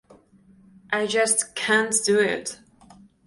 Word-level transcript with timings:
I 0.91 1.05
just 1.05 1.53
can't 1.53 1.93
do 2.07 2.17
it. 2.17 2.57